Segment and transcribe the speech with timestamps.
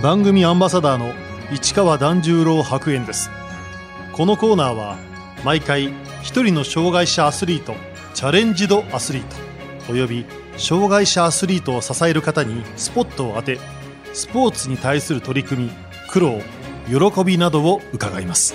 [0.00, 1.12] 番組アンバサダーの
[1.52, 3.30] 市川團十郎白猿です。
[4.12, 4.96] このコーナーは
[5.44, 5.92] 毎回
[6.22, 7.74] 一人の障害者アスリート
[8.14, 10.24] チャレンジドアスリートおよび
[10.56, 13.58] 障害者アスリートを支える方にスポットを当て
[14.12, 15.70] スポーツに対する取り組み
[16.08, 16.40] 苦労
[16.86, 18.54] 喜びなどを伺います。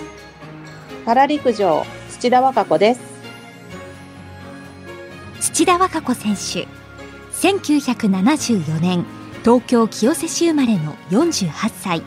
[1.05, 3.01] パラ陸上土田和歌子です。
[5.41, 6.67] 土田和歌子選手
[7.33, 9.05] 1974年
[9.43, 12.01] 東京清瀬市生まれの48歳。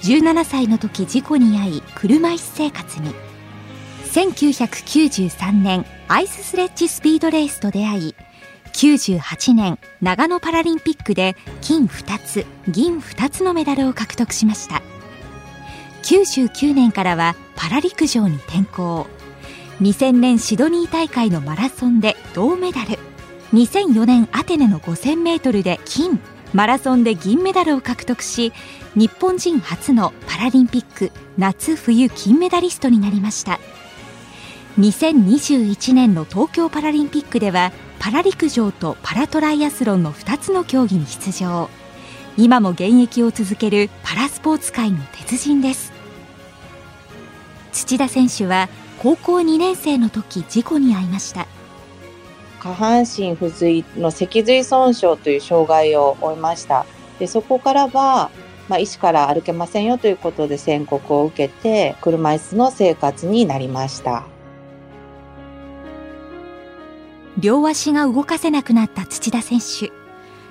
[0.00, 3.14] 17歳の時事故に遭い車椅子生活に
[4.04, 8.14] 1993年アイススレッジスピードレースと出会い
[8.72, 14.82] 98年長野パラリンピックで金2つ銀2つのメダルを獲得しました。
[16.02, 19.06] 99年からはパラ陸上に転向。
[19.80, 22.98] 2000年シドニー大会のマラソンで銅メダル。
[23.52, 26.20] 2004年アテネの 5000m で金
[26.54, 28.52] マラソンで銀メダルを獲得し
[28.94, 33.60] 日本人初のパラリンピック夏冬金メダリストになりました。
[34.78, 41.68] 2021年の東京パラリンピックではパラ陸上とパラトライアスロンの2つの競技に出場。
[42.36, 45.92] 今も現役を続けるパラスポーツ界の鉄人です。
[47.72, 48.68] 土田選手は
[49.00, 51.46] 高校2年生の時事故に遭いました。
[52.60, 56.86] 下半身不随の脊髄損傷という障害を負いました。
[57.18, 58.30] でそこからは、
[58.68, 64.24] まあ、医師から歩けませんよということで宣告を受けて車椅子の生活になりました。
[67.38, 69.92] 両足が動かせなくなった土田選手。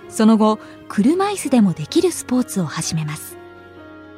[0.10, 3.38] その後車椅子でもできるスポーツを始めます。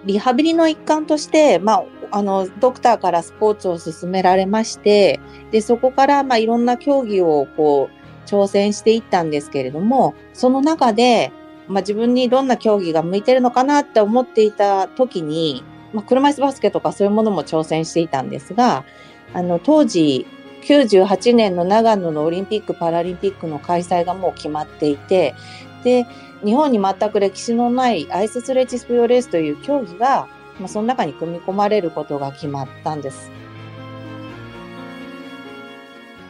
[0.05, 5.19] リハビリの一環として、まあ、あのドクターからスポーツを勧められまして
[5.51, 11.31] でそこから、まあ、いろんな競技をこう挑戦していったんですけれどもその中で、
[11.67, 18.85] まあ、自分にどんな競技が向いてるのかなって思っていた時に、まあ、車椅子バスケとかそういうものも挑戦していたんですが
[19.33, 20.25] あの当時
[20.61, 25.35] 98年の長野のオリンピック・パラリンピックの開催がもう決まっていて、
[25.83, 26.05] で、
[26.43, 30.27] 日本に全く歴史のないアイススレッジスピードレースという競技が、
[30.59, 33.31] まあ、その中に組み込まれることが決まったんです。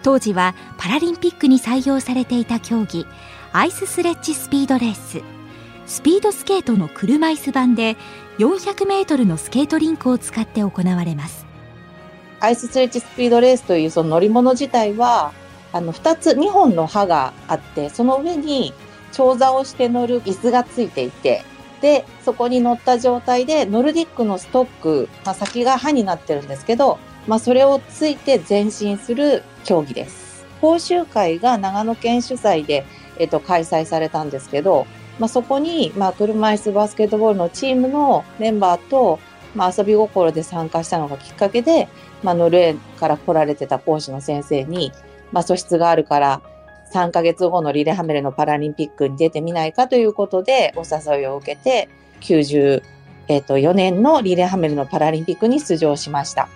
[0.01, 3.06] 当時はパラリンピックに採用されていた競技、
[3.51, 5.22] アイススレッジスピードレース。
[5.85, 7.97] スピードスケートの車椅子版で
[8.38, 11.47] 400メートルのスケートリンクを使って行われます。
[12.39, 15.34] アイススレッジスピードレースというその乗り物自体は、
[15.73, 18.73] あの、二つ、二本の刃があって、その上に
[19.12, 21.44] 長座をして乗る椅子がついていて、
[21.81, 30.45] で、そこに乗った状態で、ノルディックのストック、まあ、先が刃になってるんですけど、まあ、それをついて前進する競技です。
[30.62, 32.85] 講習会が長野県主催で、
[33.18, 34.88] えっと、開催されたんですけど、
[35.19, 39.19] まあ、そこに、まあ、車椅子バスケットボールのチームのメンバーと、
[39.56, 41.89] まあ、遊び心で参加したのがきっかけで、
[42.23, 44.91] まあ、ノルウェーから来られてた講師の先生に、
[45.31, 46.41] まあ、素質があるから、
[46.91, 51.89] 3ヶ月後のリレハメルのパラリンピックに出てみないかということでお誘いを受けて、
[52.22, 52.81] 94、
[53.27, 56.50] えー、と4年のリレハメルのパラリンピックに出場しました。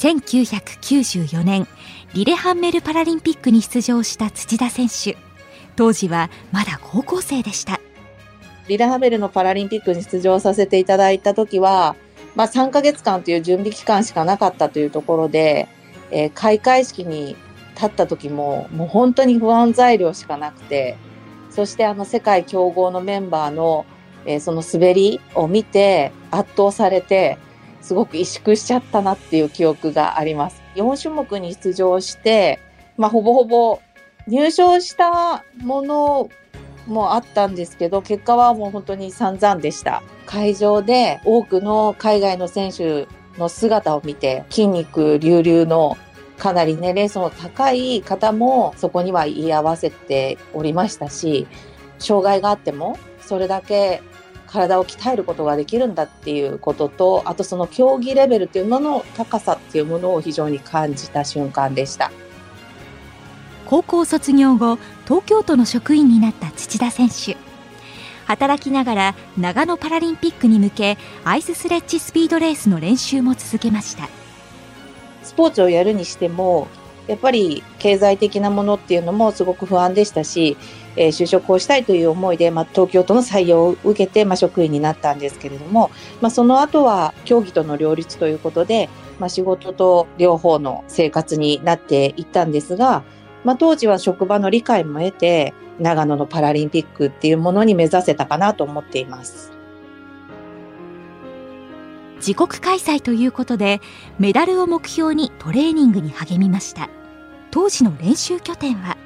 [0.00, 1.68] 1994年、
[2.14, 5.16] リレハンメルパラリンピックに出場した土田選手。
[5.76, 7.80] 当時はまだ高校生でした。
[8.66, 11.96] リレハメルのパラリンピックに出場させていただいた時は、
[12.34, 15.68] まあ、3ヶ月間という準備期間しかなかったというところで、
[16.10, 17.36] えー、開会式に
[17.80, 20.98] 立った時も、もう本当に不安材料しかなくて、
[21.48, 23.86] そしてあの世界強豪のメンバーの、
[24.26, 27.38] えー、その滑りを見て圧倒されて、
[27.80, 30.62] すごく萎縮しちゃったなっていう記憶があります。
[30.76, 32.60] 4種目に出場して、
[32.98, 33.80] まあ、ほぼほぼ
[34.26, 36.28] 入賞したもの
[36.86, 40.02] もあったんですけど、結果はもう本当に散々でした。
[40.26, 43.08] 会場で多くの海外の選手
[43.38, 45.96] の姿を見て、筋肉隆々の
[46.40, 51.46] かなり年齢層の高い方もそこには居合わせておりましたし、
[51.98, 54.02] 障害があってもそれだけ
[54.46, 62.10] 体を鍛えることができるんだっていうことと、あとその競技レベルっていうのの高さっていうものを非常に感じた瞬間でした。
[63.66, 67.36] 高校卒業後東京都の職員になった土田選手
[68.26, 74.08] 働きながら長野パラリンピックに向けアイススレッジスピードレースの練習も続けました
[75.30, 76.66] スポーツをやるにしても
[77.06, 80.56] やっぱり経済的なものっていうのもすごく不安でしたし、
[80.96, 88.88] えー、就職をしたいという思いで、まあ、東京都の採用を受けて、まあ、職員になったんですけれども、まあ、その後は競技との両立ということで、
[89.20, 93.04] まあ、仕事と両方の生活になっていったんですが、
[93.44, 99.59] まあ、当時は職場の理解も得て、長野のパラリンピックっていうものに目指せたかなと思っています。
[102.20, 103.80] 自国開催ということで、
[104.18, 106.90] メダルを目標にトレーニングに励みました。
[107.50, 108.96] 当時の練習拠点は？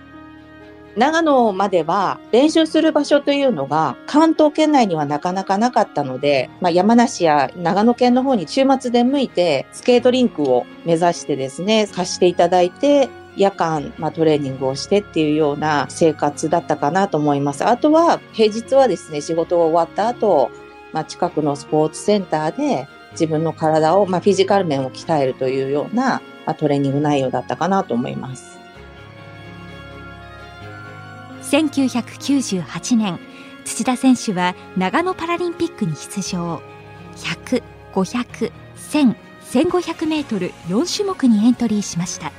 [0.97, 17.67] 長野までは練習する場所というのが関東圏内にはなかなかなかったので、まあ、山梨や長野県の方に週末で向いてスケートリンクを目指してですね、貸していただいて、夜間、まあ、トレーニングをしてっていうような生活だったかなと思います。
[17.67, 20.53] あとは平日はですね、仕事が終わった後、
[20.93, 28.59] まあ、近くのスポーツセンターで自分の体を、まあ、フィジカル面を鍛えるというような、まあ、トレーニング内容だったかなと思います。
[31.43, 33.21] 1998年
[33.65, 36.61] 土田選手は長野パラリンピックに出場
[37.17, 37.63] 100、
[37.93, 39.17] 500、1000、
[39.53, 42.33] 1500メートル4種目にエントリーしました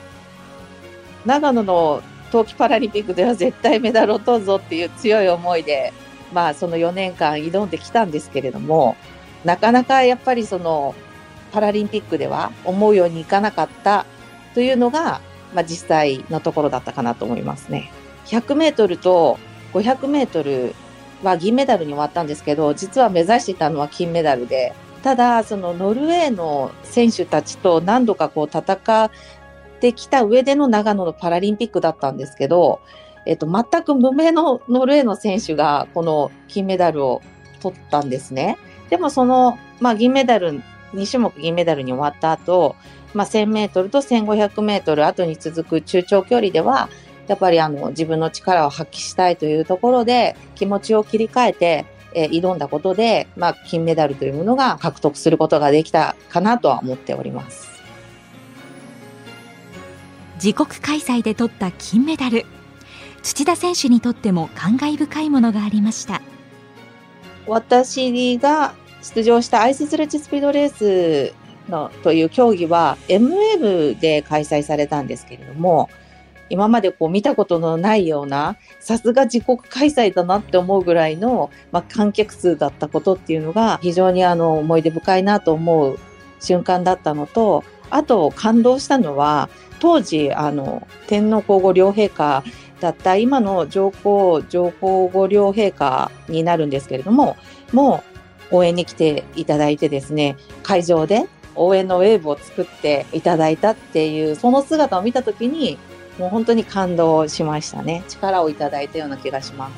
[1.25, 2.01] 長野の
[2.31, 5.93] 冬季パラリンピックでは絶対メダルを取るぞっていう強い思いで、
[6.33, 8.95] まあ、その4年間挑んできたんですけれども
[9.45, 10.95] なかなかやっぱりその
[11.53, 14.05] パラリンピックでは思うようにいかなかった
[14.53, 15.21] というのが、
[15.53, 17.91] まあ、実際のところだったかなと思いますね。
[18.25, 19.37] 100メートルと
[19.73, 20.73] 500メートル
[21.23, 28.61] は銀メダルに終わったんですけど、実は目指していたのは金メダルで、ただ、そのノルウェーの選手たちと何度かこう戦
[29.05, 29.11] っ
[29.79, 32.81] てきた上での長野のパラリンピックだったんですけど、
[33.25, 37.21] えっと、全く無名のノルウェーの選手がこの金メダルを
[37.59, 38.57] 取ったんですね。
[38.89, 40.61] でもその、まあ、銀メダル、
[40.93, 42.75] 2種目銀メダルに終わった後、
[43.13, 46.89] まあ、1000メートルと1500メートル後に続く中長距離では、
[47.27, 57.75] やっぱりあの自分の力を発揮したいというところで気持ちを切り替えて、え、挑んだことで、まあ、金メダルというものが獲得することができたかなとは思っております。
[60.35, 62.45] 自国開催で取った金メダル
[63.23, 66.21] 土田選手にとっても感慨深いものがありました
[67.47, 71.33] 私が出場したアイススレッチスピードレース
[71.69, 75.89] のという競技は MA 部で開催されたんですけれども
[76.49, 85.99] 今までこう見たことのないような、さすが自国開催だなって思うぐらいの、まあ、観客数だったことっていうのが非常にあの思い出深いなと思う
[86.39, 89.49] 瞬間だったのと、あと感動したのは、
[89.79, 92.43] 当時、あの、天皇皇后両陛下
[92.85, 97.35] だった今の上皇、上皇后両陛下になるんですけれども、
[97.73, 98.03] も
[98.51, 105.79] う応援に来ていただいてですね、会場で応援のウェーブを作っていただいたっていう、その姿を見たときに、
[106.19, 108.03] もう本当に感動しましたね。
[108.07, 109.73] 力をいただいたような気がします。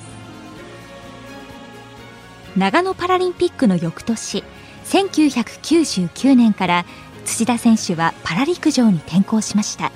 [2.58, 4.44] 長野パラリンピックの翌年、
[4.86, 6.86] 1999年から
[7.24, 9.92] 土田選手はパラ陸上に転向しました。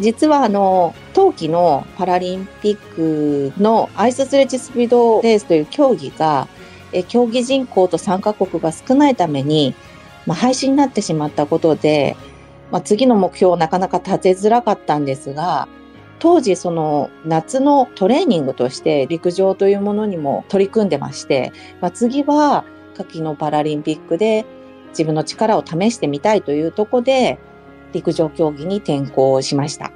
[0.00, 6.48] 実はあの、冬季のパラリンピックのアイススレッチスピードレースという競技が、
[6.92, 9.74] え競技人口と参加国が少ないために、
[10.26, 12.16] まあ、廃止になってしまったことで、
[12.72, 15.68] まあ、次の目標をなかなか立てづらかったんですが、
[16.18, 22.64] 当時その夏のトレーニングとして陸上というものにも取り組んでまして、まあ、次は
[22.96, 24.44] 夏季のパラリンピックで
[24.90, 27.38] 自分の力を試してみたいというとこで
[27.92, 29.92] 陸上競技に転向しました。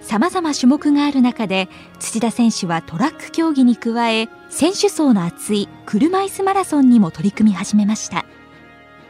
[0.00, 1.68] 様々種目がある中で
[1.98, 8.26] 土田選手はトラック競技に加え選手層の厚い車椅子マラソンにも取り組み始めました。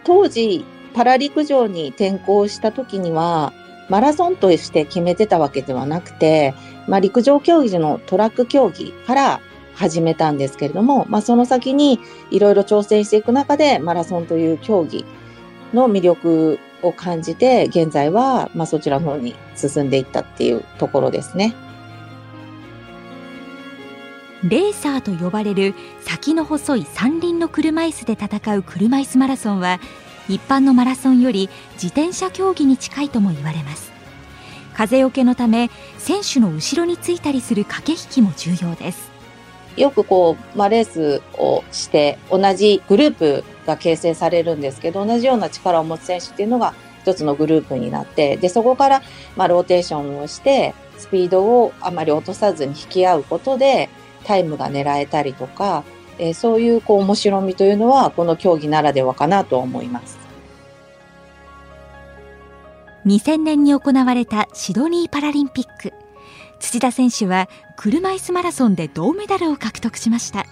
[0.05, 3.53] 当時、パラ陸上に転向した時には、
[3.89, 6.55] マラソンとして決めてたわけではなくて、
[6.87, 9.41] まあ、陸上競技のトラック競技から
[9.75, 11.99] 始めたんですけれども、まあ、その先に
[12.31, 15.05] いろいろ挑戦していく中で、マラソンという競技
[15.73, 21.55] の魅力を感じて、現在は、まあ、そちらの方に進んでいったっていうところですね。
[24.45, 29.79] レーサーと呼ばれる先の細い三輪の車椅子で戦う車椅子マラソンは
[30.29, 33.93] 一般のマラソンより自転車競技に近いとも言われます
[34.75, 39.12] 風よけのため選手の後ろについたりする駆け引きも重要です
[39.77, 49.03] よくこう、まあ、レースをして同じグループが形成されるんですけど同じような力を持つ選手っていうのが一つのグループになってでそこから
[49.37, 53.89] まあローテーションをしてスピードをあまり落とさずに引き合うことで
[54.25, 55.85] タイムが狙えたりとか、
[56.19, 60.23] えー、そういうこう面白みというのはこの競技ならではかなと思います。
[63.05, 65.93] 2000年に行われたシドニーパラリンピック
[66.63, 70.47] 土田選手は車椅子マラソンで銅メダルを獲得しました。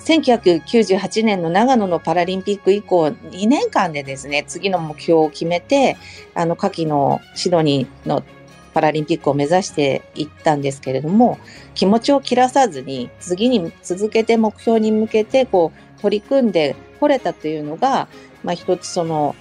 [0.00, 5.96] 1998年の長野のパラリンピック以降、2年間でですね、次の目標を決めて、
[6.34, 8.24] あの、夏季のシドニーの
[8.74, 11.38] パラリンピックを目指していったんですけれども、
[11.74, 18.08] 気持ちを切らさずに、次に続けて目標に向けて、こう、取り組んでこれたというのが、
[18.42, 19.36] まあ、一つその、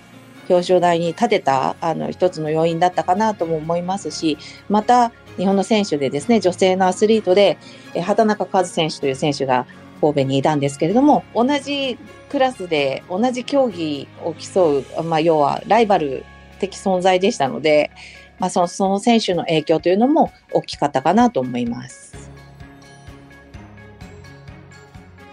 [0.50, 7.58] 表彰台に立てた、あの、一つの要因だったかなとも思いますし、また、日本の選手でですね、女性のアスリートで、
[7.96, 9.66] え畑中和選手という選手が
[10.02, 11.98] 神戸にいたんですけれども、同じ
[12.30, 16.26] クラスで同じ競技を競う、まあ、要はライバル
[16.60, 17.90] 的存在でしたので、
[18.38, 22.30] まあ、そのその選手の影響というのも大きかったかなと思います。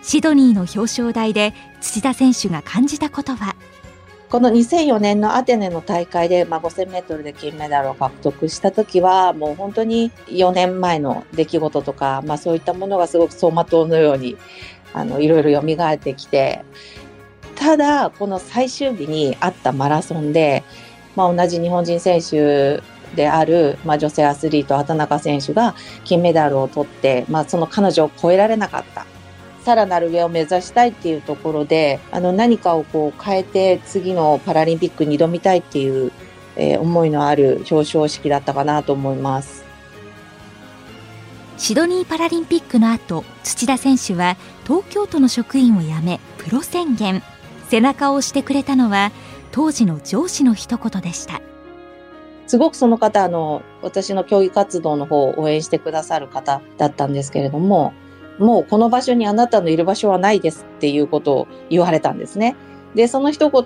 [0.03, 3.57] シドニーの表彰台で土田選手が感じたことは？
[4.29, 14.37] この2004年のアテネの大会で、まあ、5000メートルで金メダルを獲得した時は、もう本当に4年前の出来事とか、まあそういったものがすごく走馬灯のように、
[14.95, 16.65] あの、いろいろ蘇ってきて、
[17.55, 20.65] ただ、この最終日にあったマラソンで、
[21.15, 22.83] まあ同じ日本人選手
[23.15, 29.07] である、まあ、女性アスリート、畑中選手が金メダルを取って、まあ、その彼女を超えられなかった。
[29.67, 36.13] さらなる上を目指したいっていうところで、あの何かをこう変えて次のパラリンピックに挑みたいっていう、
[36.55, 39.65] えー、思いのある表彰式だったかなと思います。
[41.59, 44.37] シドニーパラリンピックの後、土田選手は
[44.69, 47.21] 東京都の職員を辞め、プロ宣言。
[47.69, 49.11] 背中を押してくれたのは、
[49.51, 51.41] 当時の上司の一言でした。
[52.47, 57.93] すごくその方、あの、私の競技活動の方を応援してくださる方だったんですけれども、
[58.39, 62.57] もうこの場所にあなたのいる場所はないですっていうことを言われたんですね。
[62.95, 63.65] で、その一言を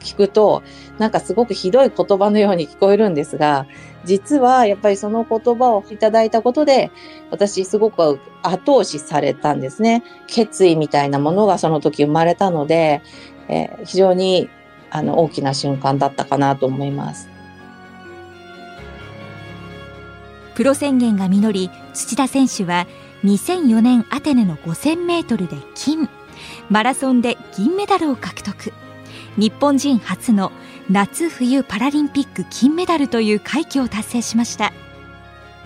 [0.00, 0.62] 聞くと、
[0.98, 3.66] なんかすごくひどい言葉のように聞こえるんですが、
[4.04, 6.90] 実はやっぱりその言葉をいただいたことで、
[7.30, 10.04] 私すごく後押しされたんですね。
[10.26, 13.02] 決意みたいなものがその時生まれたので、
[13.48, 14.48] えー、非常に
[14.90, 17.28] あの大きな瞬間だったかなと思います。
[20.54, 22.86] プロ宣言が実り、土田選手は
[23.26, 26.08] 2004年アテネの5000メートルで金。
[26.70, 28.72] マラソンで銀メダルを獲得。
[29.36, 30.52] 日本人初の
[30.88, 34.72] 夏冬パラリンピック金メダルという快挙を達成しました。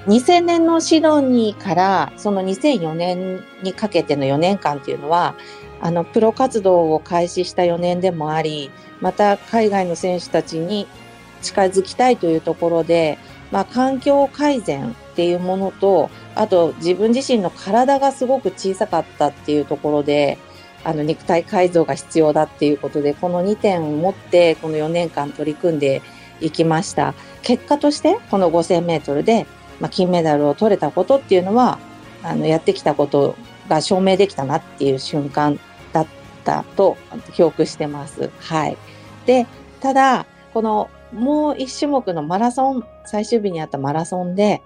[0.06, 5.34] 2000年のシドニーからその2004年にかけての4年間っていうのは
[5.82, 8.70] あのプロ活動を開始した4年でもあり
[9.02, 10.86] また海外の選手たちに
[11.42, 13.18] 近づきたいというところで、
[13.50, 20.38] まあ、環境改善っていうものとあと自分自身の体がすごく小さかったっていうところで、
[20.84, 26.02] あの肉体改造が必要だっていうことで、この2点を持ってこの4年間取り組んで
[26.40, 27.14] いきました。
[27.42, 29.46] 結果としてこの5000メートルで、
[29.80, 31.78] まあ、金メダルを取れたことっていうのは、
[32.22, 33.36] あのやってきたこと
[33.68, 35.58] が証明できたなっていう瞬間
[35.92, 36.06] だっ
[36.44, 36.96] たと
[37.34, 38.30] 記憶してます。
[38.38, 38.76] はい。
[39.26, 39.46] で、
[39.80, 44.62] ただ、このもう一種目のマラソン、最終日にあったマラソンで、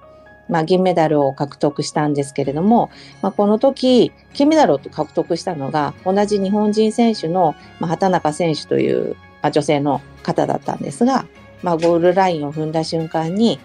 [0.48, 2.90] まあ、銀メダルを獲得したんですけれども、
[3.22, 11.26] まあ、この時、金メダルを獲得したのが、同じ日本人選手の、まあ、畑中選手という、まあ、女性の方だったんですが、
[11.62, 13.58] まあ、ゴールラインを踏んだ瞬間に、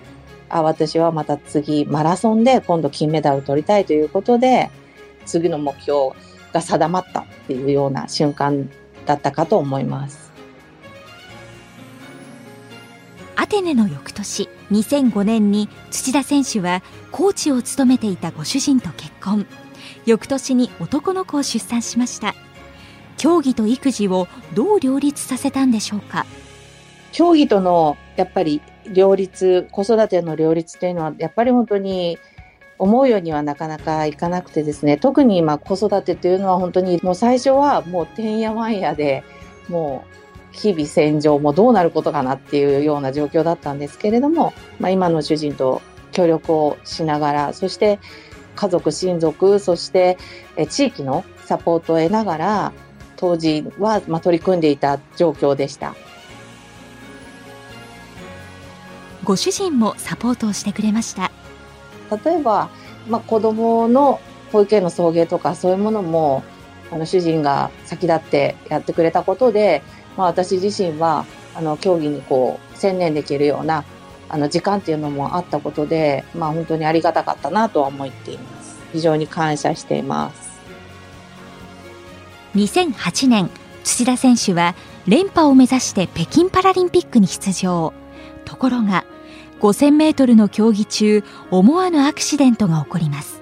[0.49, 4.69] あ、私はまた次、マラソンで今度金メダルを取りたいということで、
[5.25, 6.11] 次の目標
[6.53, 8.69] が定まったっていうような瞬間
[9.05, 10.28] だったかと思います。
[13.41, 19.47] アテネの翌年2005年に土田選手はコーチを務めていたご主人と結婚。
[20.05, 22.35] 翌年に男の子を出産しました。
[23.15, 26.25] 競技と育児をどう両立させたんでしょうか？
[27.13, 32.17] 競技とのやっぱり両立子育ての両立というのはやっぱり本当に
[32.77, 34.97] 思うようにはなかなかいかなくてですね。
[34.97, 39.23] 特に今子育てというのは本当にもう最初はもうてんやわんやで
[39.69, 47.99] もう日々戦場もどうなることかなっていうような状況だったんですけれども、まあ、今の主人と協力をしながら、そして
[48.55, 50.17] 家族、親族、そして
[50.69, 52.73] 地域のサポートを得ながら、
[53.15, 55.95] 当時はま取り組んでいた状況でした。
[59.23, 61.31] ご主人もサポートをしてくれました。
[62.23, 62.69] 例えば、
[63.07, 64.19] まあ、子供の
[64.51, 66.43] 保育園の送迎とかそういうものも
[66.91, 69.83] あの主人が先立ってやってくれたことで
[70.19, 73.85] まあ、私自身はあの競技にこう専念できるような
[74.27, 78.77] あの時間っていうのもあったことで、まあ、本当にありがたかったなとは思っています。
[78.91, 80.59] 非常に感謝しています。
[82.53, 83.49] 2008年、
[83.85, 84.75] 土田選手は
[85.07, 87.93] 連覇を目指して北京パラリンピックに出場。
[88.43, 89.05] ところが、
[89.61, 93.41] 5000メートルの競技中、思わぬアクシデントが起こります。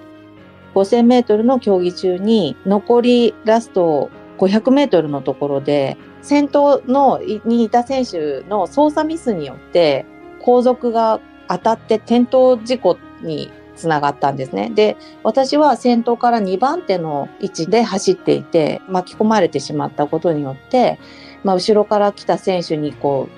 [0.75, 10.05] 5000メートルの競技中に残りラスト500メートルのところで先頭のにいた選手の操作ミスによって
[10.41, 14.69] 後続が当たって転倒事故につながったんですね。
[14.69, 20.99] で、私は先頭から2番手の位置で走っていて巻き込まれてしまったことによって、
[21.45, 23.29] まあ、後ろから来た選手にこ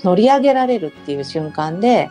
[0.00, 2.10] う乗り上げられるっていう瞬間で、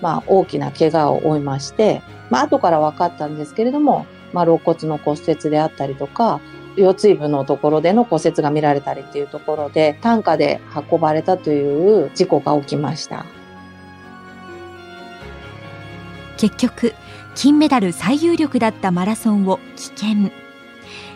[0.00, 2.00] まあ、大きな怪我を負いまして、
[2.30, 6.40] まあ、後から分かったんですけれども、まあ、肋骨の骨折であったりとか、
[6.76, 13.24] 腰椎部のところでの骨折が見られたりっていうところで、担架で運ばれたという事故が起きました。
[16.36, 16.94] 結局、
[17.34, 20.32] 金メダル最有力だったマラソンを棄権。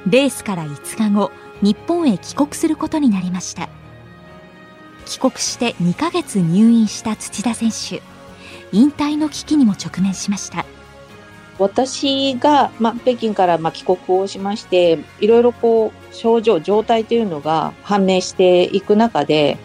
[0.09, 3.69] レースから5日後、日本へ帰国することになりました。
[5.07, 8.03] 帰国して2ヶ月入院した土田選手。
[8.73, 10.65] 引退の危機にも直面しました。
[11.59, 19.59] 私が、ま、北京からま帰国をしまして、いろいろこう、症状、状態というのが判明していく中で、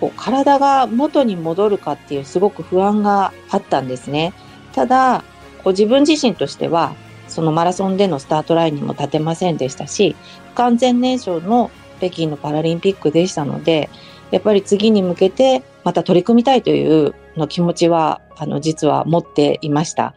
[0.00, 4.32] こう、体が元に戻るかっていうすごく不安があったんですね。
[4.72, 5.24] ただ、
[5.62, 6.94] こう自分自身としては、
[7.28, 10.16] そのマラソンでのスタートラインにも立てませんでしたし、
[10.52, 13.90] 不完全燃焼の北京のパラリンピックでしたので、
[14.30, 20.14] やっぱり次に向けてまた取り組みたいというの気持ちは、あの、実は持っていました。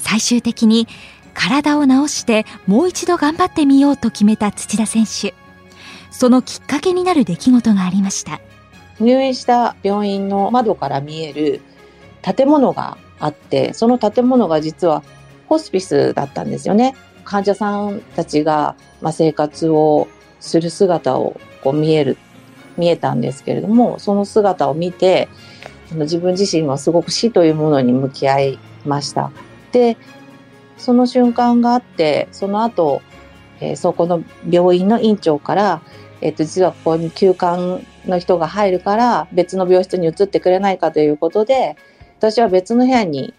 [0.00, 0.88] 最終的に
[1.34, 5.34] 体を治してもう一度頑張ってみようと決めた土田選手。
[6.10, 8.40] そのきっかけになる出来事がありました。
[8.98, 11.62] 入院した病院の窓から見える
[12.22, 15.02] 建物があってその建物が実は
[15.48, 16.94] ホスピスだったんですよね。
[17.24, 18.74] 患者さんたちが、
[19.12, 20.08] 生活を
[20.40, 22.16] する姿をこう見える
[22.76, 25.28] 見えたんですけれどもその姿を見て
[25.92, 29.30] 自分自身はすごく死というものに向き合いました。
[29.72, 29.96] で、
[30.76, 33.02] その瞬間があって、その後、
[33.60, 35.82] えー、そこの病院の院長から、
[36.20, 41.76] え、ー、と、実はここに休館の人が入るから、別の病室に移ってくれないかということで、
[42.18, 43.34] 私は別の部屋に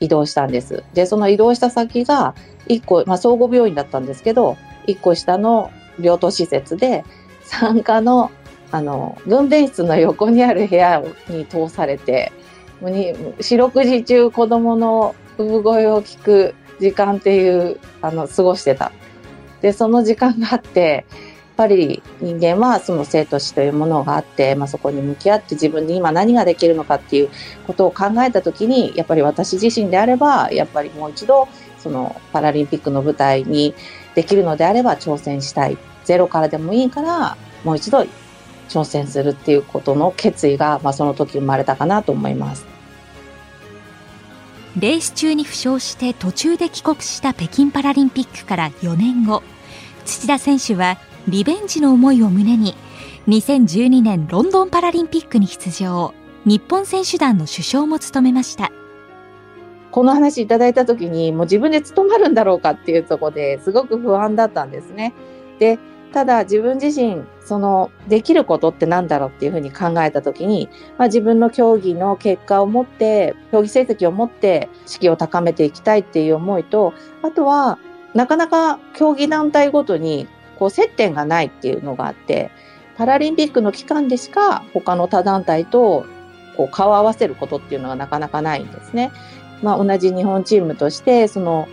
[0.00, 0.84] 移動したんです。
[0.94, 2.34] で、その移動した先が、
[2.66, 4.56] 一個、まあ、総合病院だったんですけど、
[4.86, 7.04] 一個下の病棟施設で、
[7.42, 8.30] 産科の、
[8.70, 12.32] あの、分娩室の横にある部屋に通されて、
[13.40, 18.92] 四六時中子供の産声を聞く時間っていう、あの、過ごしてた。
[19.60, 21.06] で、その時間があって、
[21.56, 27.28] やっぱり人間はその生と死というものがあって、まあ、そこに向き合って自分に今何ができるのかっていう
[27.68, 31.46] ことを考えた時にやっぱり私自身であればやっぱりもう一度
[31.78, 33.72] そのパラリンピックの舞台に
[34.16, 38.04] できるのであれば挑戦したいゼロからでもいいからもう一度
[38.68, 42.73] 挑戦するっていうことの決意が、まあ、その時生まれたかなと思います。
[44.78, 49.42] レース中に負傷して途中で帰国した北京パラリンピックから4年後
[50.04, 52.74] 土田選手はリベンジの思いを胸に
[53.28, 56.12] 2012年ロンドンパラリンピックに出場。
[56.44, 58.70] 日本選手団の首相も務めました。
[59.90, 65.14] この話いただいた時にもう自分で務まるんだろうかっていうとこですごく不安だったんですね。
[65.58, 65.78] で
[66.14, 77.80] ただ自分自身そのできることって何だろうっていうふうに考えた時に、まあ、自分の競技の結果を持って競技成績を持って士気を高めていきたいっていう思いとあとは
[78.14, 82.52] なかなか競技団体ごとにこう接点がないっていうのがあって
[82.96, 86.06] パラリンピックの期間でしか他の他団体と
[86.56, 89.10] こう顔を合わせることっていうのがなかなかないんですね。
[89.64, 91.66] まあ、同じ日本チームとしてその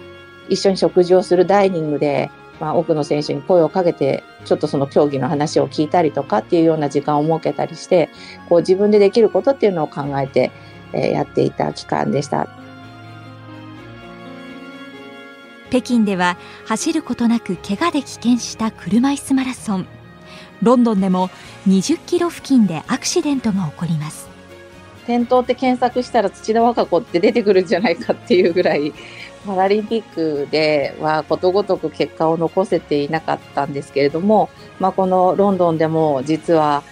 [0.49, 8.09] 一緒に食事をするダイニングでまあ、多くの選手に声をかけて、ちょっとその競技の話を聞いたりとかっていうような時間を設けたりして、
[8.49, 10.51] こう自分でできることっていうのを考えて、
[10.93, 12.47] えー、やっていた期間でした。
[15.69, 19.87] 北京では走ることなく怪我で棄権した車椅子マラソン。
[20.61, 21.29] ロンドンでも
[21.67, 24.29] 20キロ付近でアクシデントが起こります。
[25.03, 28.93] 転倒って検索したら土田和歌子って出てくるんじゃないかっていうぐらい
[29.45, 34.49] パラリンピックではことごとく結果を残せていなかったんですけれども、
[34.79, 36.83] まあ、このロンドンでも実は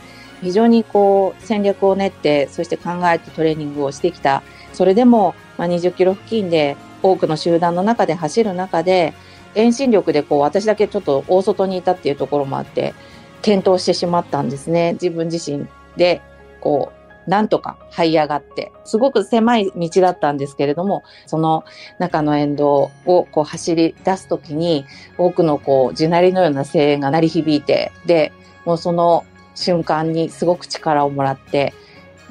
[0.41, 4.41] 非常にこう戦略を練ってそして考えてトレーニングをしてきた。
[4.73, 9.13] それでも20キロ付近で多くの集団の中で走る中で
[9.55, 12.93] 遠心力でこう私だけちょっと大外にいたっていうところもあって
[13.41, 14.93] 転倒してしまったんですね。
[14.93, 16.21] 自分自身で
[16.61, 21.63] こうなんとか這い上がって、すごく狭い道だったんですけれども、その
[21.99, 24.85] 中の沿道をこう走り出すときに、
[25.17, 28.31] 多くのこう地鳴りのような声援が鳴り響いて、で、
[28.65, 31.73] もうその瞬間にすごく力をもらって、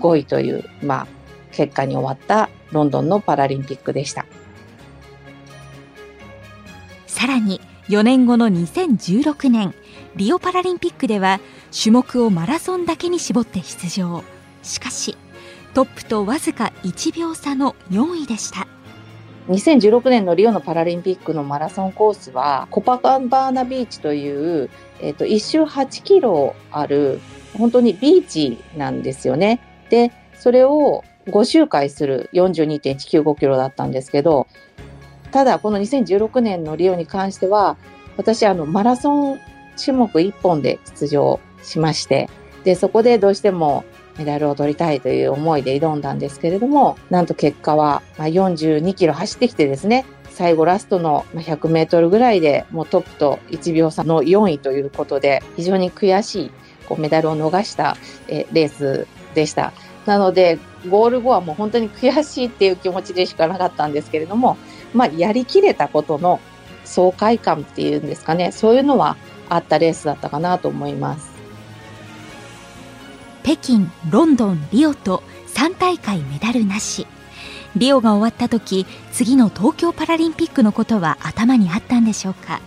[0.01, 1.07] 5位という、まあ、
[1.53, 4.27] 結果に終わったロンドンのパラリンピックでした。
[7.07, 9.75] さらに4年後の2016年
[10.15, 11.41] リオパラリンピックでは
[11.77, 14.23] 種目をマラソンだけに絞って出場
[14.63, 15.17] しかし
[15.75, 18.67] トップとわずか1秒差の4位でした
[19.49, 24.69] 2016年のリオのパラリンピックのマラソンコースはコパカンバーナビーチという、
[25.01, 27.19] えっ、ー、と1周8キロある
[27.57, 29.61] 本当にビーチなんですよね。
[29.89, 34.47] でそれを5周回する42.195キロだったんですけど
[35.31, 37.77] ただこの2016年のリオに関しては
[38.17, 39.41] 私あのマラソン
[39.83, 42.29] 種目1本で出場しまして
[42.65, 43.85] でそこでどうしても
[44.19, 56.51] メダルを取りたいという思いで挑んだんですけれどもなんと結果はま42キロ走ってきてですね最後ラストの100メートルぐらいでもうトップと1秒差の4位ということで非常に悔しい
[56.87, 57.97] こうメダルを逃した
[58.29, 59.73] えレースでした。
[60.07, 64.57] なのでゴール後はもう本当に悔しいっていう気持ちでしかなかったんですけれども
[64.95, 66.41] まあ、やりきれたことの
[66.85, 69.17] 爽快感っていうんですかね、そういうのは
[69.49, 71.28] あったレースだったかなと思います。
[73.49, 75.23] 北京、ロンドン、リオと
[75.55, 77.07] 3大会メダルなし。
[77.77, 82.61] リオが終わった時、次の東京パラリンピックのことは頭にあったんでしょうか？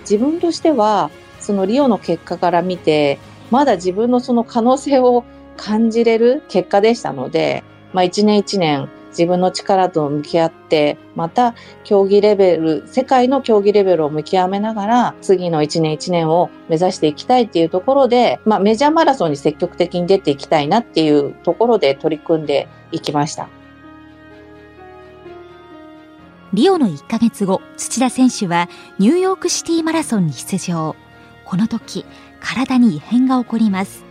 [0.00, 3.18] 自分としては、そのリオの結果から見て、
[3.50, 5.24] まだ自分のその可能性を
[5.56, 23.48] 感じれる結果でしたので、まあ一年1年自分の力と向き合って、また競技レベル、世界の競技レベルを見極めながら、次の1年1年を目指していきたいっていうところで、まあメジャーマラソンに積極的に出ていきたいなっていうところで取り組んでいきました。
[26.54, 30.94] リオの1ヶ月後、土田選手はニューヨークシティマラソンに出場。
[31.44, 32.06] この時、
[32.40, 34.04] 体に異変が起こります。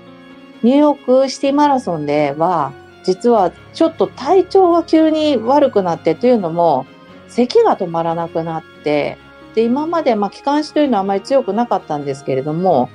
[0.63, 2.73] ニューヨークシティマラソンでは、
[3.07, 6.85] 実はちょっと体調が急に悪くなってというのも、
[7.29, 9.17] 咳が止まらなくなって、
[9.55, 12.89] で、今まで、まあ、気管支というのはあまり強くなかったんですけれども、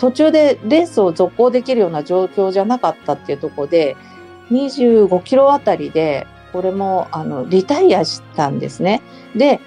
[0.00, 3.96] 途中でレースを続行できるような状況じゃなかったっていうところで、
[4.50, 9.00] 25キロあたりで、これも、あの、リタイアしたんですね。
[9.36, 9.60] で、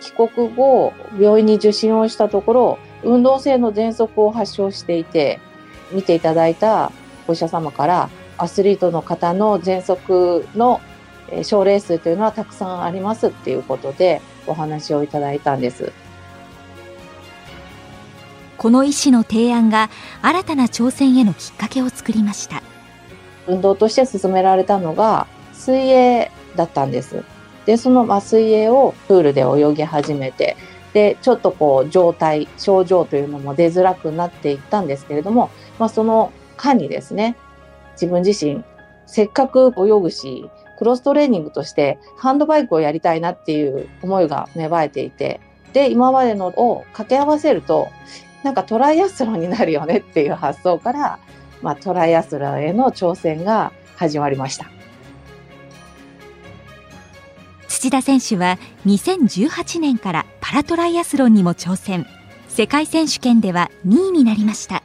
[0.00, 5.40] 帰国後、病院に受診をしたところ、運動性の喘息を発症していて、
[5.92, 6.90] 見ていただいた
[7.28, 8.08] お医者様から、
[8.42, 10.80] アスリートの方の喘息の
[11.44, 15.92] 症例数というのはたくさんありますっていうことでお話をいただいたんです。
[18.58, 19.90] この医師の提案が
[20.22, 22.62] 新たな挑戦へのきっかけを作りました。
[23.46, 27.24] 運動として進められたのが水泳だったんです。
[27.64, 30.56] で、その、ま水泳をプールで泳ぎ始めて、
[30.92, 37.36] で、ちょっとこう状態、症状というのも出づらくなっていったんですけれども、まあ、その間にですね、
[37.92, 38.64] 自分自身、
[39.06, 45.40] せっかく泳ぐし、クロストレーニングとしてハンドバイクをやりたいなっていう思いが芽生えていて、
[45.72, 47.88] で、今までのを掛け合わせると、
[48.42, 51.18] なんかトライアスロンになるよねっていう発想から、
[51.62, 54.66] まあ、トライアスロンへの挑戦が始まりました。
[57.68, 62.06] 土田選手は2018年からパラトライアスロンにも挑戦。
[62.48, 64.82] 世界選手権では2位になりました。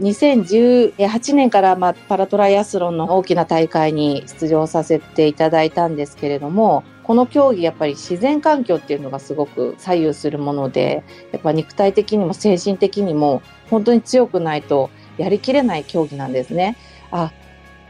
[0.00, 16.76] 2018年から、まあ、パラトライアスロンの大きな大会に出場させていただいたんですけれども、この競技やっぱり自然環境っていうのがすごく左右するもので、やっぱ肉体的にも精神的にも本当に強くないとやりきれない競技なんですね。
[17.10, 17.32] あ、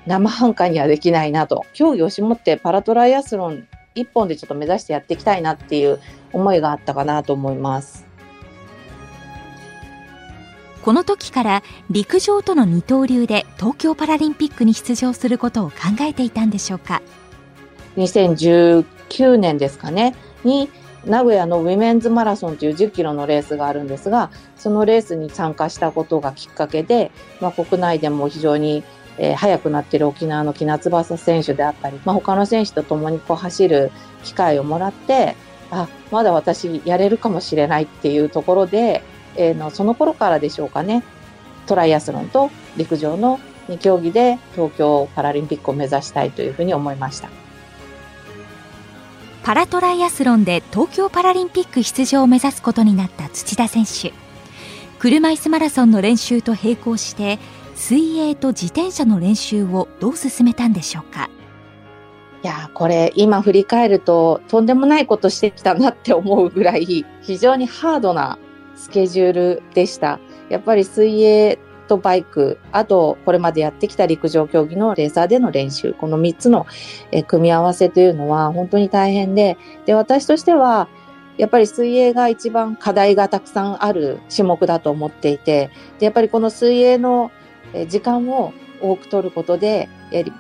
[0.07, 1.67] 生半可にはできないなと。
[1.75, 6.01] 競技を絞ってパラトライアスロン一本でちょっと目指してやっていきたいなっていう
[6.33, 8.08] 思いがあったかなと思います。
[10.89, 17.03] この時から陸上との二刀流で東京パラリンピックに出場することを考えていたんでしょうか
[17.99, 20.17] ？2019年ですかね。
[20.45, 20.71] に
[21.05, 27.11] 名古屋のウィメンズマラソンという10キロのレースがあるんですがそのレースに参加したことがきっかけで、
[27.43, 28.83] まあ、国内でも非常に
[29.21, 33.91] えー、速くなってる沖縄の木夏翼選手であったり、まあ、他の選手と共にこう走る
[34.23, 35.35] 機会をもらって
[35.73, 39.03] あまだ私やれるかもしれないっていうところで
[39.39, 41.03] えー、のその頃からでしょうかね。
[41.67, 47.31] トライアスロンと陸上の2競技で東京パラリンピックを目指したいというふうに思いました。
[49.45, 54.13] パラトライアスロンで東京パラリンピック出場を目指すことになった土田選手。
[54.99, 57.39] 車椅子マラソンの練習と並行して
[57.75, 61.31] 水泳と自転車の練習をどう進めたんでしょうか。
[62.43, 68.39] いやこれ今振り返るととんでもないことしてきたなって思うぐらい非常にハードな
[68.79, 70.21] スケジュールでした。
[70.49, 76.67] やっぱり水泳とバイク、あとこれまでやってきた陸上競技のレーサーでの練習、この3つの
[77.27, 80.89] 組み合わせというのは本当に大変で、で、私としては
[81.37, 87.31] やっぱり水泳が一番課題がたくさんある種目だと思っていて、でやっぱりこの水泳の
[87.89, 89.89] 時間を多く取ることで、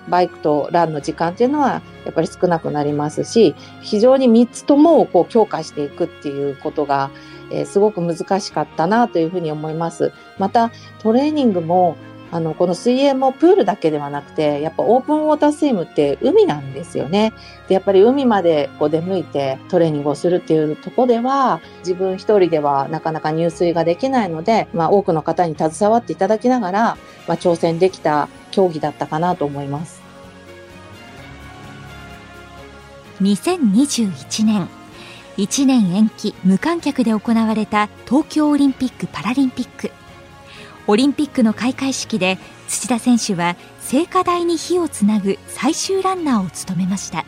[0.08, 7.10] バイクとランの時間っていうのはやっぱり少なくなりますし、非常に3つともこう強化していくっていうことが、
[7.50, 10.12] えー、すごく難しかったなというふうに思います。
[10.38, 11.96] またトレーニングも
[12.30, 17.32] あの、この水泳もプールだけではなくて、やっぱオープンウォータースイムって海なんですよね。
[17.68, 26.80] で、やっぱり海までこう出向いてトレーニングをするっていうとこでは、自分一人ではなかなか入水ができないので、まあ多くの方に携わっていただきながら、
[27.26, 30.02] まあ挑戦できた競技だったかなと思います。
[33.22, 34.68] 2021年、
[35.38, 39.90] 1年延期無観客で行われた東京オリンピック・パラリンピック。
[40.88, 47.26] オリンピックの開会式で土田選手は聖火台に火をつなぐ最終ランナーを務めました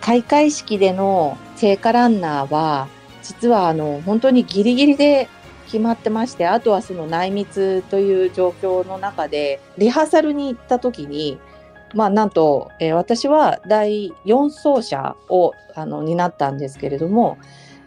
[0.00, 2.88] 開会式での聖火ランナーは
[3.22, 5.28] 実はあの本当にギリギリで
[5.66, 11.38] 決まってましてあとはその内密という状況の中でリハーサルに行った時に
[11.94, 17.38] まあ、なんと、えー、私は第4走者をあの担ったんですけれども、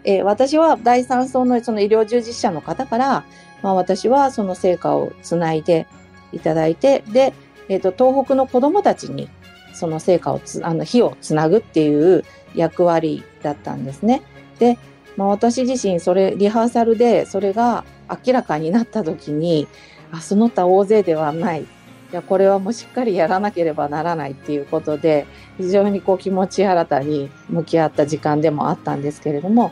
[0.03, 3.25] えー、私は第3走のその医療従事者の方から、
[3.61, 5.87] まあ、私はその成果をつないで
[6.31, 7.33] いただいて、で、
[7.69, 9.29] え、ー、と、東北の子供たちに
[9.73, 12.23] その成果をつ、あの、火をつなぐっていう
[12.55, 14.21] 役割だったんですね。
[14.59, 14.77] で、
[15.17, 17.83] まあ、私自身、それ、リハーサルでそれが
[18.25, 19.67] 明らかになった時に、
[20.11, 21.65] あ、その他大勢ではない。
[22.13, 25.25] や、これはもうしっかりやらなければならないっていうことで、
[25.57, 29.71] 非常にこう気持ち新たに向き合った時間でもあったんですけれども、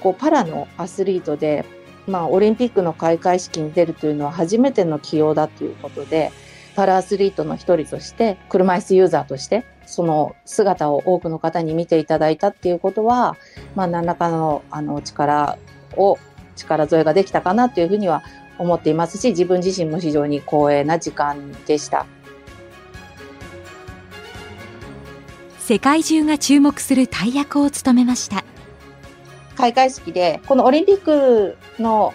[0.00, 1.64] こうパラのアスリートで
[2.06, 6.32] まあ、オリンピックの開会式に出るというのは初めての起用だということで、
[6.76, 13.36] パラアスリートの一人として、車椅子ユーザーとして、その姿を多くの方に見ていただいたっていうことは、
[13.74, 15.58] まあ、何らかのあの力
[15.96, 16.18] を、
[16.54, 18.22] 力添えができたかなというふうには
[18.58, 22.06] 思っていますし、自分自身も非常に光栄な時間でした。
[25.58, 28.44] 世界中が注目する大役を務めました。
[29.56, 32.14] 開会式で、このオリンピックの、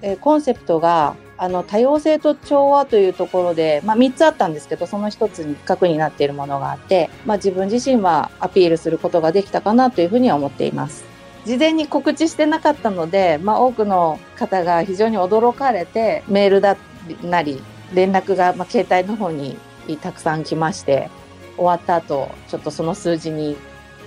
[0.00, 11.15] えコンセプトが、あの、多様性と調和というところで、まあ3つあったんですけど、その1つに核になっているものがあって、まあ自分自身はアピールすることができたかなというふうには思っています。
[11.46, 16.76] 事前に告知してなかったので、まあ多くの方が非常に驚かれて、メールだ
[17.22, 17.62] なり、
[17.94, 19.56] 連絡が、まあ、携帯の方に
[20.02, 21.08] たくさん来まして、
[21.56, 23.56] 終わった後、ちょっとその数字に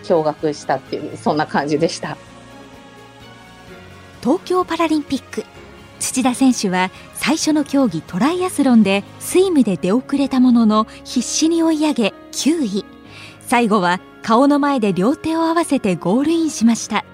[0.04, 2.18] 驚愕したっていう、そんな感じでした。
[4.22, 5.46] 東京パラリンピック。
[6.00, 12.86] 土田選手は最初の競技トライアスロンでスイムで出遅れたものの必死に追い上げ9位。
[13.42, 17.06] 最後は顔の前で両手を合わせてゴールインしました。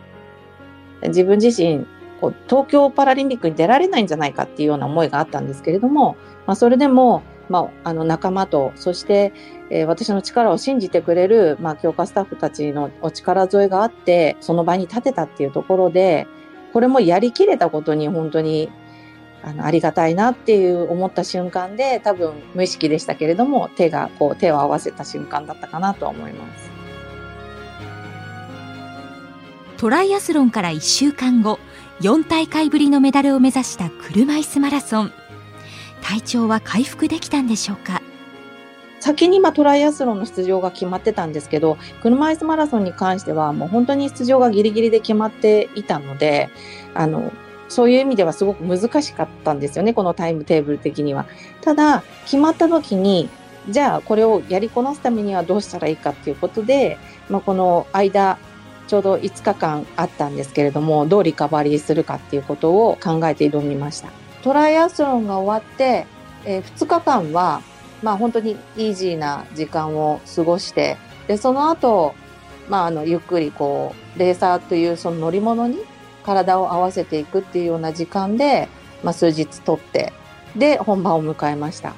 [1.04, 1.86] 自分自身
[2.22, 9.34] こう東京パラリンピックに出られないんじゃないかっていうような思いがあったんですけれども、まあ、それでも、まあ、あの仲間とそして、
[9.70, 16.28] えー、私の力を信じてくれる、まあ、強化スタッフたちのお力添えがあってその場に立てたっていうところで
[16.74, 18.70] これもやりきれたことに本当に
[19.44, 26.75] あのありがたいなっていう思った瞬間で多分無意識でしたけれども手がこう手を合わせた瞬間だったかなと思います。
[29.78, 31.60] トライアスロンから1週間後
[32.00, 35.12] 4大会ぶりのメダルを目指した車椅子マラソン
[36.02, 38.02] 体調は回復できたんでしょうか？
[39.02, 46.50] 先にまトライアスロンの出場が決まってたんですけど、車椅子マラソンに関してはもう本当に出場がギリギリで決まっていたので、
[46.94, 47.34] あの、
[47.68, 51.26] そういう意味ではすごく難しかったんですよね、このタイムテーブル的には。
[51.62, 53.30] ただ、決まった時に、
[53.70, 56.98] じゃあこれをやりこなすためにはどうしたらいいかっていうことで、
[57.30, 58.38] まあ、この間、
[58.88, 64.10] ちょうど5日間あったんですけれども、どうリカバリーするかっていうことを考えて挑みました。
[64.44, 66.06] トライアスロンが終わって、
[66.46, 67.62] えー、2日間は
[68.06, 72.14] まあ本当にイージーな時間を過ごして、で、その後、
[72.70, 75.80] まああの、ゆっくりこう、レーサーというその乗り物に
[76.24, 78.68] 体を合わせていくっていうような時間で、
[79.04, 80.14] まあ数日とって、
[80.56, 81.94] で、本番を迎えました。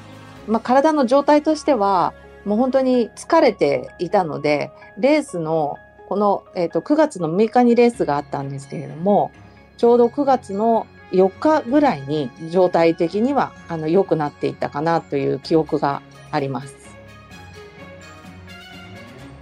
[0.47, 2.13] まあ体の状態としては、
[2.45, 9.32] もう本当に疲れていたので、レースの、この、えっ、ー、と、9月の6日にレースがあったんですけれども、
[9.78, 16.76] ちょうど9月の4日ぐらいに状態的にはあの良くなっていったかなという記憶があります。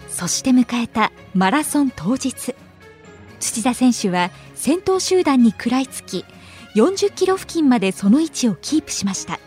[0.10, 2.56] そして迎えたマラソン当日。
[3.40, 6.26] 土田選手は先頭集団に食らいつき
[6.76, 9.40] 40キロ付近までその位置をキープしました。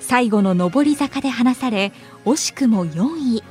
[0.00, 1.92] 最後の上り坂で離され
[2.24, 3.36] 惜しくも4位。
[3.36, 3.44] やっ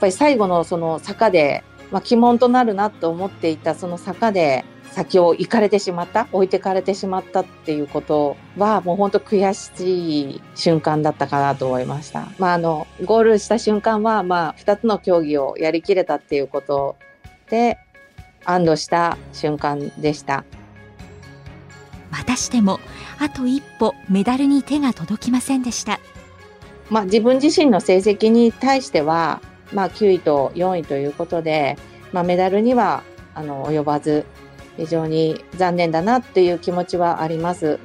[0.00, 4.64] ぱり最後のその坂で、まあ、鬼門となるなと思っていたその坂で
[4.96, 12.28] 先を行かれてしまった、置いてかれてしまったっていうことは、もう本当悔しい瞬間だったかなと思いました。
[12.38, 16.96] まあ、あの、ゴールした瞬間は、まあ、二つの競技をやりきれたっていうこと
[17.50, 17.76] で、
[18.46, 20.44] 安堵した瞬間でした。
[22.10, 22.80] またしても、
[23.18, 26.00] あと一歩メダルに手が届きませんでした。
[26.88, 31.76] まあ、自分自身の成績に対しては、まあ、9位と4位ということで、
[32.12, 33.02] まあ、メダルには
[33.34, 34.24] あの及ばず
[34.76, 37.78] 非常に残念だなっていう気持ちはあります。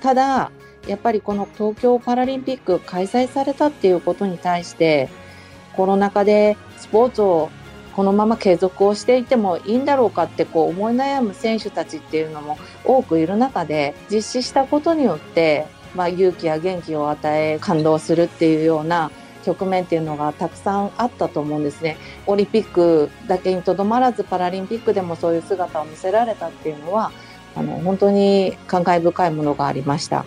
[0.00, 0.50] ただ
[0.86, 5.08] やっぱりこの東京パラリンピック開催されたっていうことに対して
[5.74, 7.50] コロナ禍でスポーツを
[7.94, 19.10] このまま継続をしていてもいいんだろうかってこう思い悩む選手たちっていうのも多くいる中で実施したことによって、まあ、勇気や元気を与え感動するっていうような
[19.42, 21.96] 局面っていうのがたくさんあったと思うんですね。
[22.26, 27.12] オリンピックだけにとどまらずパラリンピックでもそういう姿を見せられたっていうのは
[27.54, 30.24] あの本当に感慨深いものがありました。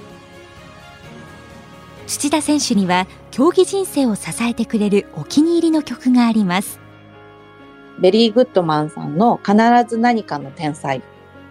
[2.07, 6.79] 土田選手には競技人生を支えてくれるお気に入りの曲があります。
[7.99, 9.55] ベリーグッドマンさんの必
[9.87, 11.01] ず何かの天才。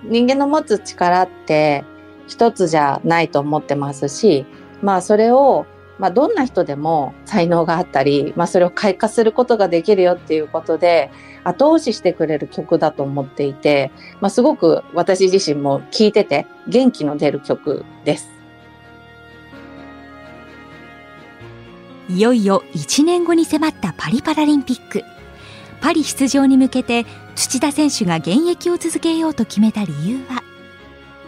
[0.05, 1.85] 人間の持つ力って
[2.29, 4.47] 一つじゃないと思ってますし、
[4.83, 5.67] まあそれを
[5.99, 11.11] まあ、どんな人でも才能があったり、まあ、それを開花することができるよっていうことで、
[11.45, 18.29] 後押ししてくれる曲だと思っていて、まあ、すごく私自身も聴いてて元気の出る曲です。
[22.09, 25.03] いよいよ1年後に迫ったパリパラリンピック。
[25.81, 30.43] パリ出場に向けて土田選手が現役を続けようと決めた理由は？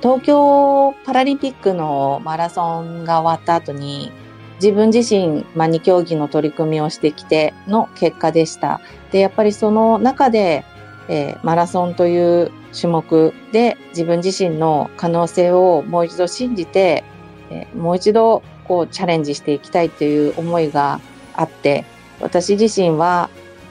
[0.02, 4.12] 東京パラリンピックのマラソンが終わった後に
[4.56, 8.80] 自分自身、まあ、2競技の取り組みをしてきての結果でした。
[9.12, 10.64] で、やっぱりその中で、
[11.08, 17.04] えー、マラソンという種目で自分自身の可能性をもう一度信じて、
[17.50, 21.00] えー、もう一度こうチャレンジしていきたいという思いが
[21.34, 21.84] あって、
[22.20, 23.28] 私自身は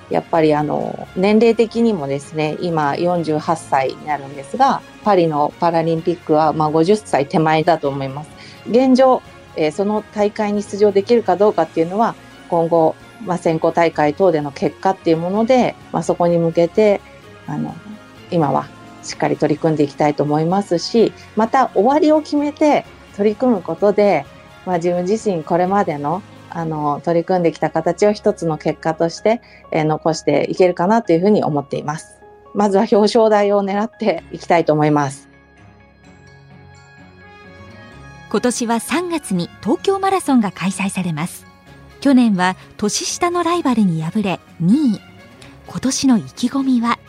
[0.09, 8.29] やっぱりあの年齢的にもですね、今48歳になるんですが、パリのパラリンピックはまあ50歳手前だと思います。
[8.69, 9.21] 現状、
[9.55, 12.15] えー、その大会に出場できるかどうかっていうのは、
[12.49, 17.01] 今後、まあ、選考大会等での結果っていうもので、まあ、そこに向けて、
[17.47, 17.75] あの、
[18.31, 18.67] 今は
[19.03, 24.25] しっかり取り組んでいきたいと思いますし、また終わりを決めて取り組むことで、
[24.65, 29.41] まあ、自分自身これまでのあの取り組んできた形を一つの結果として、
[29.71, 32.21] えー、残していけるかなというふうに思っています。
[32.53, 35.34] まずは表彰台を狙っていきたいと思います。
[38.35, 41.45] 今年は3月に東京マラソンが開催されます。
[42.01, 45.01] 去年は年下のライバルに敗れ2位。
[45.67, 46.99] 今年の意気込みは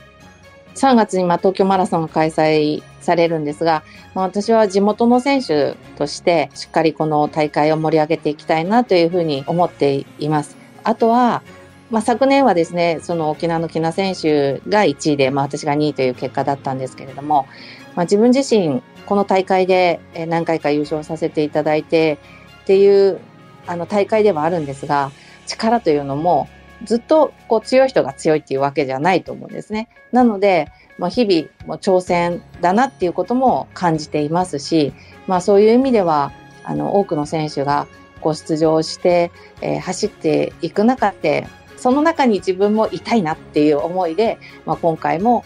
[0.77, 3.83] ？3月にま東京マラソンが開催されるんですが、
[4.15, 10.57] まあ、私は地元の選手としてしっかりこの大会を盛り上げていきたいなというふうに思っています。
[10.85, 11.43] あとは、
[11.91, 17.49] まあ、昨年はですね、その沖縄の木名選手が1位で、まあ、私が2位という結果だったんですけれども、
[17.97, 22.19] まあ、自分自身この大会で何回か優勝させていただいて
[22.63, 23.19] っていう
[23.67, 25.11] あの大会ではあるんですが、
[25.47, 26.49] 力というのも
[26.85, 29.89] ずっとこう強い人が強いっていうわけじゃないと思うんですね。
[30.13, 34.93] なので、まあ、日々も挑戦だなっていうことも感じていますし、
[35.27, 36.33] まあそういう意味では、
[36.65, 37.87] あの多くの選手が
[38.21, 39.31] こう出場して、
[39.61, 45.45] えー、走っていく中で、その中に自分もいたいなっていう思いで、まあ、今回も、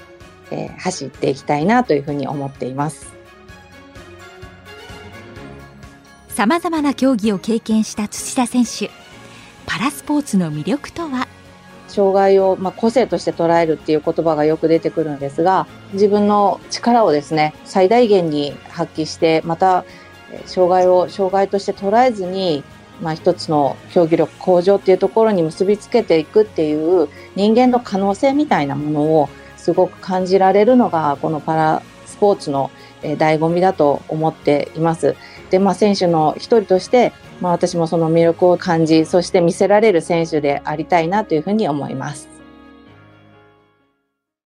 [0.50, 3.12] えー、走っていきたいなというふうに思っています。
[6.28, 8.90] さまざまな競技を経験した土田選手
[9.66, 11.28] パラスポーツの魅力とは？
[11.88, 19.84] 障害を、まあ、個性として捉えるっていう言葉がよく出てくるんですが自分の力をですね最大限に発揮してまた
[20.46, 22.62] 障害を障害として捉えずに、
[23.02, 29.28] まあ、一つの競技力向上っていうところに結びつけていくっていう人間の可能性みたいなものを
[29.60, 32.70] すごく感じられるのがこのパラスポーツの
[33.02, 35.14] 醍醐味だと思っています。
[35.50, 42.29] で、まあ、選手の一人として、まあ、私もその魅力を感じ、そして見せられる選手でありたいなというふうに思います。